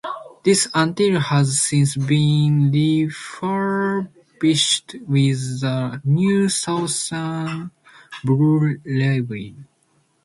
[0.41, 7.69] This unit has since been refurbished with the new Southeastern
[8.23, 9.55] blue livery.